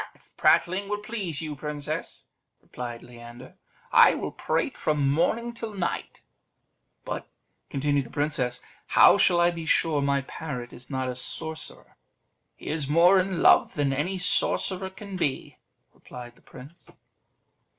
[0.03, 0.07] "Ah!
[0.15, 2.25] if prattling will please you, princess,"
[2.59, 3.53] replied Leander,
[3.91, 6.23] "I will prate from morning till night."
[7.05, 7.27] "But,"
[7.69, 8.63] continued the princess,
[8.97, 11.97] "how shall I be sure my parrot is not a sorcerer?"
[12.55, 15.59] "He is more in love than any sorcerer can be,"
[15.93, 16.89] replied the prince.